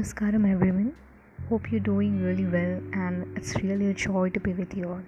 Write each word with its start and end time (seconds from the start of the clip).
Namaskaram, 0.00 0.50
everyone. 0.50 0.94
Hope 1.48 1.70
you're 1.70 1.78
doing 1.78 2.22
really 2.22 2.46
well, 2.46 2.80
and 2.94 3.36
it's 3.36 3.54
really 3.56 3.88
a 3.88 3.92
joy 3.92 4.30
to 4.30 4.40
be 4.40 4.52
with 4.54 4.74
you 4.74 4.88
all. 4.88 5.02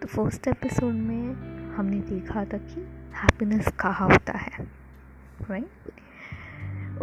तो 0.00 0.06
first 0.06 0.48
episode 0.48 0.94
में 0.94 1.74
हमने 1.76 1.98
देखा 2.08 2.44
था 2.44 2.58
कि 2.64 2.80
happiness 3.16 3.68
कहाँ 3.80 4.08
होता 4.08 4.36
है 4.38 4.64
राइट 5.50 5.90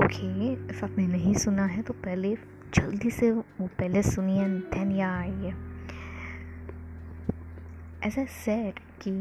ओके 0.04 0.52
इफ़ 0.54 0.84
आपने 0.86 1.06
नहीं 1.08 1.34
सुना 1.44 1.66
है 1.66 1.82
तो 1.82 1.94
पहले 2.06 2.36
जल्दी 2.76 3.12
से 3.20 3.32
वो 3.32 3.68
पहले 3.80 4.02
सुनिए 4.04 4.44
एंड 4.44 4.92
यहाँ 4.98 5.20
आइए 5.20 5.54
एज 8.08 8.20
आई 8.20 8.26
सेड 8.44 8.80
कि 9.06 9.12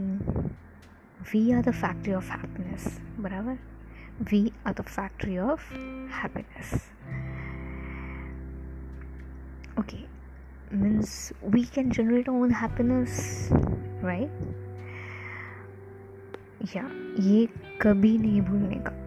we 1.32 1.50
are 1.52 1.62
the 1.70 1.74
factory 1.74 2.14
of 2.14 2.32
happiness 2.32 2.98
बराबर 3.20 3.58
we 4.32 4.42
are 4.66 4.72
the 4.72 4.88
factory 4.88 5.38
of 5.46 5.72
happiness 6.22 6.74
okay 9.79 10.05
means 10.71 11.33
we 11.41 11.65
can 11.65 11.91
generate 11.91 12.27
our 12.27 12.35
own 12.35 12.51
happiness 12.51 13.49
right 14.01 14.29
yeah 16.73 16.89
ये 17.19 17.47
कभी 17.81 18.17
नहीं 18.17 18.41
भूलने 18.41 18.79
का 18.87 18.97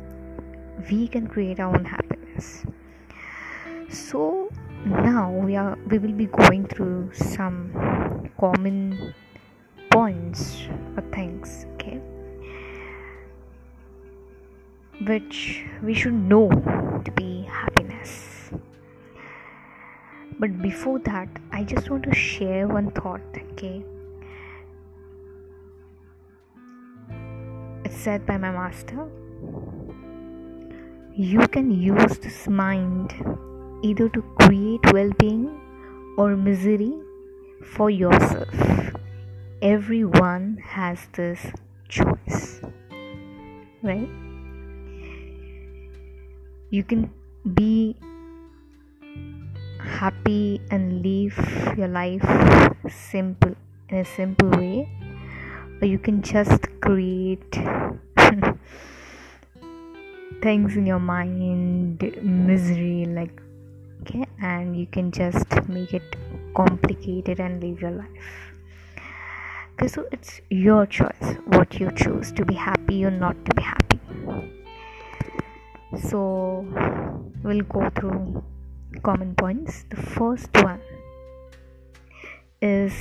we 0.91 1.07
can 1.07 1.27
create 1.27 1.61
our 1.61 1.77
own 1.77 1.85
happiness 1.85 2.65
so 3.89 4.49
now 4.87 5.31
we 5.31 5.55
are 5.55 5.77
we 5.91 5.99
will 5.99 6.17
be 6.21 6.27
going 6.27 6.67
through 6.67 7.11
some 7.13 7.59
common 8.41 9.15
points 9.91 10.67
or 10.97 11.05
things 11.13 11.67
okay 11.75 12.01
which 15.07 15.65
we 15.83 15.95
should 15.95 16.15
know 16.15 16.49
to 17.05 17.11
be 17.13 17.43
happiness 17.43 18.51
but 20.40 20.62
before 20.62 21.00
that 21.00 21.28
i 21.52 21.64
just 21.64 21.90
want 21.90 22.04
to 22.04 22.14
share 22.14 22.68
one 22.68 22.92
thought 22.92 23.22
okay? 23.54 23.84
It's 27.86 27.98
said 27.98 28.26
by 28.26 28.38
my 28.38 28.52
master. 28.52 29.08
You 31.16 31.48
can 31.48 31.72
use 31.72 32.18
this 32.20 32.48
mind 32.48 33.14
either 33.82 34.10
to 34.10 34.22
create 34.42 34.92
well-being 34.92 35.46
or 36.18 36.36
misery 36.36 36.94
for 37.64 37.90
yourself. 37.90 38.94
Everyone 39.62 40.58
has 40.64 41.08
this 41.14 41.40
choice 41.88 42.62
right? 43.88 44.10
You 46.70 46.84
can 46.84 47.10
be 47.54 47.96
happy 49.98 50.62
and 50.70 51.02
live 51.04 51.36
your 51.78 51.88
life 51.88 52.26
simple 52.88 53.56
in 53.90 53.98
a 53.98 54.06
simple 54.06 54.50
way. 54.50 54.88
Or 55.82 55.88
you 55.88 55.98
can 55.98 56.22
just 56.22 56.68
create 56.82 57.52
things 60.42 60.76
in 60.76 60.86
your 60.86 61.00
mind 61.00 62.04
misery 62.22 63.06
like 63.06 63.42
okay 64.02 64.24
and 64.40 64.78
you 64.80 64.86
can 64.86 65.12
just 65.12 65.48
make 65.68 65.94
it 65.94 66.16
complicated 66.56 67.40
and 67.40 67.64
live 67.64 67.82
your 67.82 67.92
life. 67.92 68.30
Okay 69.74 69.88
so 69.88 70.06
it's 70.12 70.42
your 70.50 70.86
choice 70.86 71.34
what 71.46 71.80
you 71.80 71.90
choose 72.04 72.32
to 72.34 72.46
be 72.46 72.54
happy 72.54 73.04
or 73.04 73.12
not 73.12 73.36
to 73.46 73.56
be 73.56 73.64
happy. 73.64 74.00
So 76.10 76.20
we'll 77.44 77.62
go 77.64 77.90
through 77.96 78.44
common 79.04 79.36
points. 79.36 79.86
The 79.90 79.96
first 79.96 80.50
one 80.64 80.82
is 82.62 82.94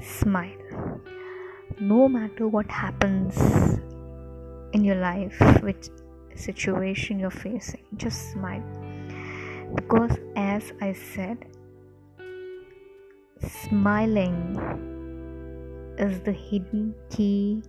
smile. 0.00 1.00
No 1.80 2.08
matter 2.08 2.46
what 2.48 2.70
happens 2.70 3.36
in 4.72 4.84
your 4.84 4.96
life, 4.96 5.38
which 5.62 5.88
situation 6.34 7.18
you're 7.18 7.30
facing, 7.30 7.84
just 7.96 8.32
smile. 8.32 8.64
Because, 9.74 10.16
as 10.36 10.72
I 10.80 10.92
said, 10.92 11.38
smiling 13.40 14.56
is 15.98 16.20
the 16.20 16.32
hidden 16.32 16.94
key 17.10 17.62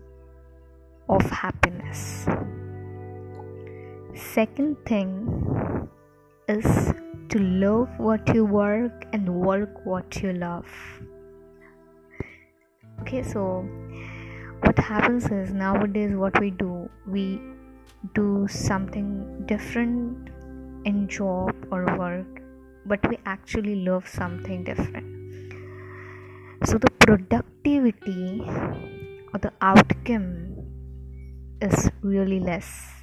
of 1.09 1.21
happiness 1.29 2.27
second 4.35 4.77
thing 4.85 5.34
is 6.47 6.93
to 7.29 7.39
love 7.39 7.89
what 7.97 8.33
you 8.33 8.45
work 8.45 9.05
and 9.13 9.27
work 9.27 9.85
what 9.85 10.21
you 10.21 10.33
love. 10.33 10.67
Okay 13.01 13.23
so 13.23 13.67
what 14.61 14.77
happens 14.77 15.25
is 15.31 15.51
nowadays 15.51 16.15
what 16.15 16.39
we 16.39 16.51
do 16.51 16.89
we 17.07 17.41
do 18.13 18.47
something 18.47 19.43
different 19.45 20.29
in 20.85 21.07
job 21.07 21.53
or 21.71 21.85
work 21.97 22.41
but 22.85 23.07
we 23.09 23.17
actually 23.25 23.75
love 23.83 24.07
something 24.07 24.63
different. 24.63 25.15
So 26.65 26.77
the 26.77 26.91
productivity 26.99 28.41
or 29.33 29.39
the 29.39 29.51
outcome 29.61 30.55
is 31.61 31.89
really 32.01 32.39
less 32.39 32.94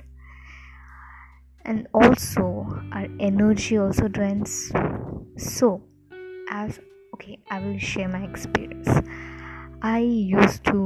and 1.72 1.88
also 1.94 2.68
our 2.92 3.06
energy 3.18 3.78
also 3.78 4.06
drains. 4.06 4.70
So 5.38 5.82
as 6.50 6.78
okay 7.14 7.38
i 7.50 7.58
will 7.60 7.78
share 7.78 8.08
my 8.08 8.24
experience. 8.24 8.90
I 9.80 10.00
used 10.00 10.64
to 10.64 10.76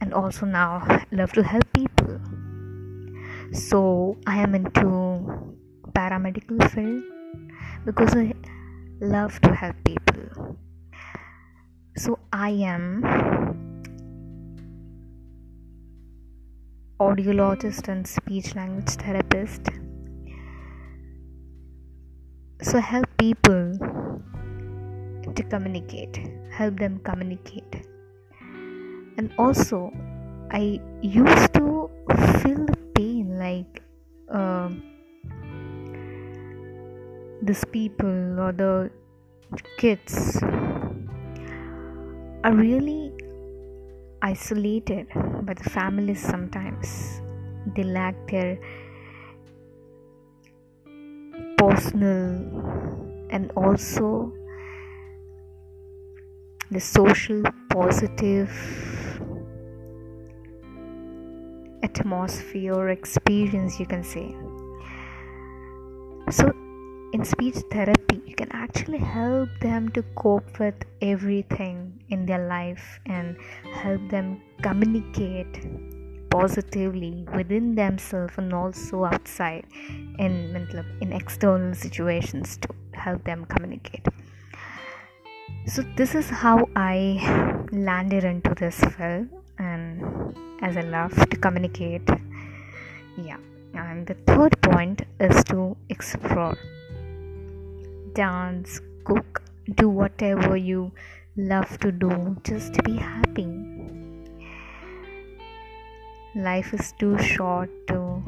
and 0.00 0.14
also 0.14 0.46
now 0.46 0.74
love 1.10 1.32
to 1.32 1.42
help 1.42 1.66
people. 1.72 2.20
So 3.52 3.80
i 4.28 4.36
am 4.44 4.54
into 4.54 4.86
paramedical 5.98 6.62
field 6.70 7.02
because 7.84 8.14
i 8.14 8.32
love 9.00 9.40
to 9.40 9.52
help 9.52 9.76
people. 9.84 10.56
So 11.96 12.18
i 12.32 12.50
am 12.50 12.86
audiologist 17.00 17.88
and 17.88 18.06
speech 18.06 18.54
language 18.54 18.90
therapist 19.06 19.80
so 22.62 22.80
help 22.80 23.06
people 23.18 23.74
to 25.34 25.42
communicate. 25.44 26.18
Help 26.50 26.78
them 26.78 27.00
communicate. 27.04 27.86
And 29.18 29.32
also 29.38 29.92
i 30.52 30.80
used 31.00 31.54
to 31.54 31.88
feel 32.40 32.66
the 32.66 32.76
pain 32.94 33.38
like 33.38 33.82
uh, 34.28 34.68
these 37.40 37.64
people 37.70 38.40
or 38.40 38.50
the 38.52 38.90
kids 39.78 40.42
are 42.42 42.52
really 42.52 43.12
isolated 44.22 45.06
by 45.42 45.54
the 45.54 45.70
families 45.70 46.20
sometimes. 46.20 47.20
They 47.76 47.84
lack 47.84 48.14
their 48.28 48.58
personal 51.60 52.30
and 53.28 53.52
also 53.54 54.32
the 56.70 56.80
social 56.80 57.42
positive 57.68 58.50
atmosphere 61.82 62.88
experience 62.88 63.78
you 63.78 63.84
can 63.84 64.02
say. 64.02 64.34
So 66.30 66.50
in 67.12 67.24
speech 67.24 67.56
therapy 67.70 68.22
you 68.24 68.34
can 68.34 68.48
actually 68.52 68.98
help 68.98 69.50
them 69.60 69.90
to 69.90 70.02
cope 70.14 70.58
with 70.58 70.78
everything 71.02 72.02
in 72.08 72.24
their 72.24 72.46
life 72.48 73.00
and 73.04 73.36
help 73.74 74.00
them 74.08 74.40
communicate 74.62 75.66
positively 76.30 77.26
within 77.34 77.74
themselves 77.74 78.34
and 78.38 78.54
also 78.54 79.04
outside 79.04 79.64
in 80.18 80.34
in 81.00 81.12
external 81.12 81.74
situations 81.74 82.56
to 82.58 82.68
help 82.92 83.24
them 83.24 83.44
communicate. 83.44 84.06
So 85.66 85.82
this 85.96 86.14
is 86.14 86.30
how 86.30 86.68
i 86.76 86.96
landed 87.72 88.24
into 88.24 88.54
this 88.54 88.80
film 88.96 89.30
and 89.58 90.34
as 90.62 90.76
i 90.76 90.82
love 90.82 91.14
to 91.30 91.36
communicate. 91.36 92.08
Yeah 93.16 93.38
and 93.74 94.06
the 94.06 94.14
third 94.26 94.60
point 94.62 95.02
is 95.20 95.44
to 95.44 95.76
explore. 95.88 96.56
Dance 98.14 98.80
cook 99.04 99.42
do 99.76 99.88
whatever 99.88 100.56
you 100.56 100.92
love 101.36 101.78
to 101.78 101.92
do. 101.92 102.36
Just 102.42 102.82
be 102.84 102.96
happy 102.96 103.59
life 106.34 106.72
is 106.72 106.92
too 106.98 107.18
short 107.18 107.70
to 107.88 108.22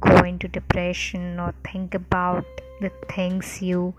go 0.00 0.16
into 0.18 0.48
depression 0.48 1.40
or 1.40 1.52
think 1.64 1.94
about 1.94 2.44
the 2.80 2.90
things 3.08 3.60
you 3.60 3.94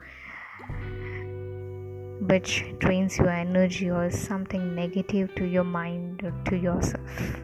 which 2.22 2.66
drains 2.80 3.18
your 3.18 3.30
energy 3.30 3.90
or 3.90 4.10
something 4.10 4.74
negative 4.74 5.34
to 5.36 5.46
your 5.46 5.64
mind 5.64 6.24
or 6.24 6.34
to 6.46 6.56
yourself. 6.56 7.42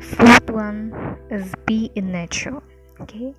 Fourth 0.00 0.50
one 0.50 1.18
is 1.30 1.54
be 1.66 1.90
in 1.94 2.10
nature. 2.12 2.60
Okay, 3.00 3.34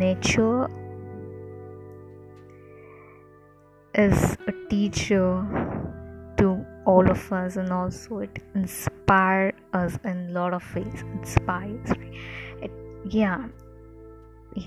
nature 0.00 0.68
is 3.94 4.36
a 4.52 4.54
teacher 4.70 5.30
to 6.38 6.50
all 6.86 7.10
of 7.10 7.32
us 7.32 7.56
and 7.56 7.70
also 7.78 8.20
it 8.20 8.38
inspires 8.54 9.54
us 9.72 9.98
in 10.04 10.16
a 10.28 10.32
lot 10.38 10.54
of 10.54 10.64
ways 10.74 11.04
inspires 11.18 11.90
it 12.62 12.70
yeah 13.18 13.44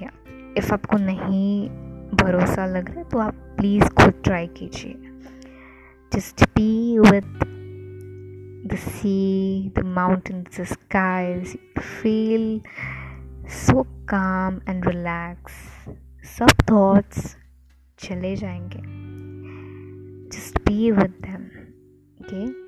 yeah 0.01 0.12
if 0.56 0.69
नहीं 0.71 1.69
भरोसा 2.21 2.65
लग 2.75 2.89
रहा 2.89 3.00
है 3.00 3.09
तो 3.09 3.19
आप 3.19 3.36
please 3.57 3.89
खुद 4.01 4.21
try 4.25 4.47
कीजिए 4.59 5.13
just 6.15 6.45
be 6.53 7.00
with 7.00 7.25
the 8.63 8.77
sea, 8.77 9.71
the 9.75 9.83
mountains, 9.83 10.57
the 10.57 10.65
skies. 10.65 11.56
Feel 11.81 12.62
so 13.53 13.83
calm 13.83 14.59
and 14.69 14.88
relax 14.88 15.53
सब 16.38 16.47
थॉट्स 16.71 17.38
चले 18.00 18.35
जाएँगे। 18.35 18.79
Just 20.38 20.59
be 20.59 20.91
with 20.91 21.13
them 21.25 21.45
okay 22.21 22.63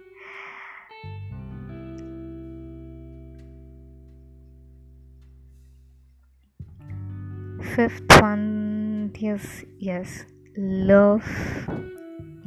fifth 7.76 8.14
one 8.24 9.12
yes 9.24 9.64
yes 9.84 10.26
love 10.60 11.22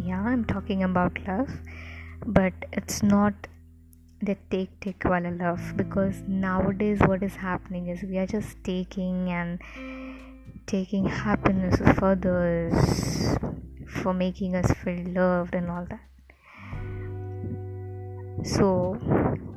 yeah 0.00 0.22
I 0.26 0.32
am 0.32 0.44
talking 0.44 0.82
about 0.82 1.18
love 1.18 1.46
but 2.28 2.64
it's 2.76 3.04
not 3.04 3.46
the 4.22 4.36
take 4.50 4.80
take 4.80 5.04
wala 5.04 5.30
love 5.30 5.72
because 5.76 6.22
nowadays 6.26 6.98
what 7.06 7.22
is 7.22 7.36
happening 7.36 7.88
is 7.88 8.02
we 8.02 8.18
are 8.18 8.26
just 8.26 8.56
taking 8.64 9.30
and 9.30 9.60
taking 10.66 11.06
happiness 11.06 11.76
for 11.76 12.12
others 12.12 13.38
for 14.02 14.12
making 14.12 14.54
us 14.54 14.70
feel 14.82 15.02
loved 15.22 15.54
and 15.54 15.70
all 15.70 15.86
that 15.88 16.00
so, 18.44 18.94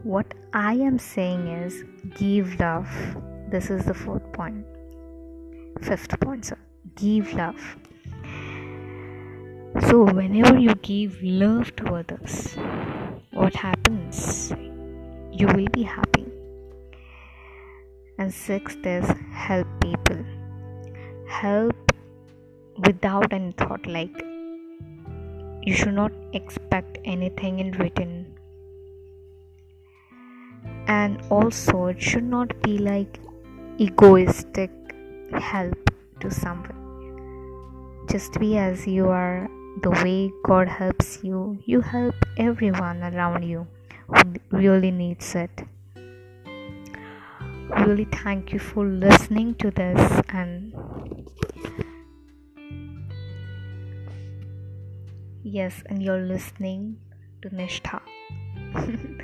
what 0.04 0.34
I 0.54 0.74
am 0.74 0.98
saying 0.98 1.48
is 1.48 1.84
give 2.16 2.60
love. 2.60 2.90
This 3.50 3.70
is 3.70 3.86
the 3.86 3.94
fourth 3.94 4.32
point. 4.34 4.66
Fifth 5.82 6.20
point, 6.20 6.46
sir. 6.46 6.58
Give 6.96 7.32
love. 7.34 7.78
So, 9.88 10.04
whenever 10.04 10.58
you 10.58 10.74
give 10.76 11.22
love 11.22 11.76
to 11.78 11.94
others, 11.94 12.58
what 13.32 13.56
happens? 13.56 14.54
You 15.32 15.48
will 15.48 15.68
be 15.72 15.84
happy. 15.84 16.26
And 18.18 18.34
sixth 18.34 18.86
is 18.86 19.10
help 19.32 19.68
people. 19.82 20.24
Help 21.28 21.76
without 22.78 23.32
any 23.32 23.52
thought, 23.54 23.86
like 23.86 24.24
you 25.64 25.74
should 25.74 25.94
not 25.94 26.12
expect 26.34 26.98
anything 27.06 27.60
in 27.60 27.72
return 27.74 28.26
and 30.88 31.22
also 31.30 31.86
it 31.88 32.02
should 32.02 32.24
not 32.24 32.60
be 32.64 32.78
like 32.80 33.20
egoistic 33.78 34.72
help 35.34 35.92
to 36.20 36.32
someone 36.32 36.80
just 38.10 38.40
be 38.40 38.58
as 38.58 38.88
you 38.88 39.08
are 39.08 39.50
the 39.80 39.90
way 40.04 40.32
god 40.44 40.68
helps 40.68 41.24
you 41.24 41.58
you 41.66 41.82
help 41.82 42.16
everyone 42.38 43.02
around 43.04 43.44
you 43.44 43.66
who 44.08 44.34
really 44.52 44.92
needs 44.92 45.36
it. 45.36 45.64
Really 47.86 48.06
thank 48.06 48.52
you 48.52 48.60
for 48.60 48.86
listening 48.86 49.56
to 49.56 49.72
this 49.72 50.22
and 50.30 50.74
yes 55.44 55.82
and 55.88 56.04
you're 56.04 56.22
listening 56.22 56.98
to 57.42 57.50
nishtha 57.50 58.02